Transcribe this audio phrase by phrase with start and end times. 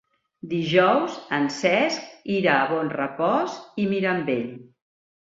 [0.51, 4.49] Dijous en Cesc irà a Bonrepòs i Mirambell.